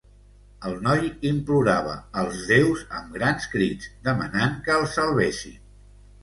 El 0.69 0.77
noi 0.85 1.01
implorava 1.31 1.93
als 2.21 2.39
déus 2.53 2.81
amb 3.01 3.13
grans 3.19 3.47
crits, 3.53 3.93
demanant 4.09 4.57
que 4.69 4.75
el 4.79 4.89
salvessin. 4.97 5.63